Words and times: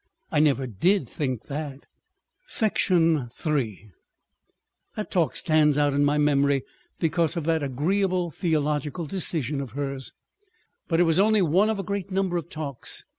I 0.31 0.39
never 0.39 0.65
did 0.65 1.07
think 1.07 1.43
that...."§ 1.43 1.85
3 3.31 3.91
That 4.95 5.11
talk 5.11 5.35
stands 5.35 5.77
out 5.77 5.93
in 5.93 6.03
my 6.03 6.17
memory 6.17 6.63
because 6.97 7.37
of 7.37 7.43
that 7.43 7.61
agreeable 7.61 8.31
theological 8.31 9.05
decision 9.05 9.61
of 9.61 9.73
hers, 9.73 10.11
but 10.87 10.99
it 10.99 11.03
was 11.03 11.19
only 11.19 11.43
one 11.43 11.69
of 11.69 11.77
a 11.77 11.83
great 11.83 12.09
number 12.09 12.35
of 12.35 12.49
talks. 12.49 13.05